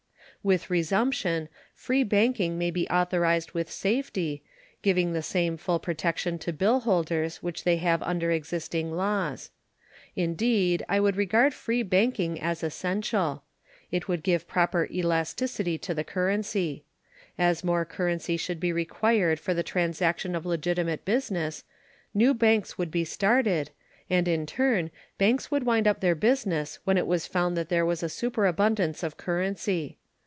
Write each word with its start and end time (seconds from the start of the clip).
With 0.43 0.71
resumption, 0.71 1.49
free 1.75 2.01
banking 2.03 2.57
may 2.57 2.71
be 2.71 2.89
authorized 2.89 3.51
with 3.51 3.69
safety, 3.71 4.41
giving 4.81 5.13
the 5.13 5.21
same 5.21 5.55
full 5.55 5.77
protection 5.77 6.39
to 6.39 6.51
bill 6.51 6.79
holders 6.79 7.43
which 7.43 7.63
they 7.63 7.77
have 7.77 8.01
under 8.01 8.31
existing 8.31 8.91
laws. 8.91 9.51
Indeed, 10.15 10.83
I 10.89 10.99
would 10.99 11.15
regard 11.15 11.53
free 11.53 11.83
banking 11.83 12.41
as 12.41 12.63
essential. 12.63 13.43
It 13.91 14.07
would 14.07 14.23
give 14.23 14.47
proper 14.47 14.87
elasticity 14.91 15.77
to 15.77 15.93
the 15.93 16.03
currency. 16.03 16.85
As 17.37 17.63
more 17.63 17.85
currency 17.85 18.35
should 18.35 18.59
be 18.59 18.73
required 18.73 19.39
for 19.39 19.53
the 19.53 19.61
transaction 19.61 20.33
of 20.35 20.43
legitimate 20.43 21.05
business, 21.05 21.63
new 22.15 22.33
banks 22.33 22.79
would 22.79 22.89
be 22.89 23.05
started, 23.05 23.69
and 24.09 24.27
in 24.27 24.47
turn 24.47 24.89
banks 25.19 25.51
would 25.51 25.67
wind 25.67 25.87
up 25.87 25.99
their 25.99 26.15
business 26.15 26.79
when 26.83 26.97
it 26.97 27.05
was 27.05 27.27
found 27.27 27.55
that 27.57 27.69
there 27.69 27.85
was 27.85 28.01
a 28.01 28.09
superabundance 28.09 29.03
of 29.03 29.17
currency. 29.17 29.99